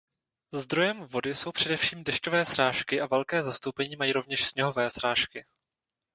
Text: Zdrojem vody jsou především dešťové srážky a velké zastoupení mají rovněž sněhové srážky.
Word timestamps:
Zdrojem 0.53 1.03
vody 1.05 1.35
jsou 1.35 1.51
především 1.51 2.03
dešťové 2.03 2.45
srážky 2.45 3.01
a 3.01 3.05
velké 3.07 3.43
zastoupení 3.43 3.95
mají 3.95 4.11
rovněž 4.13 4.47
sněhové 4.47 4.89
srážky. 4.89 5.45